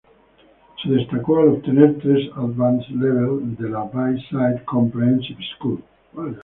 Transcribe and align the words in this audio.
Se 0.81 0.89
destacó 0.89 1.37
al 1.41 1.49
obtener 1.49 1.99
tres 2.01 2.27
Advanced 2.35 2.89
Levels 2.95 3.55
de 3.59 3.69
la 3.69 3.83
Bayside 3.83 4.63
Comprehensive 4.65 5.39
School. 5.55 5.83